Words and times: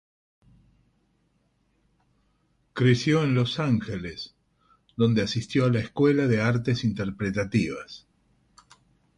Creció 2.73 3.23
en 3.23 3.35
Los 3.35 3.59
Ángeles, 3.59 4.33
donde 4.97 5.21
asistió 5.21 5.65
a 5.65 5.69
la 5.69 5.77
Escuela 5.81 6.25
de 6.25 6.41
Artes 6.41 6.83
Interpretativas. 6.83 8.07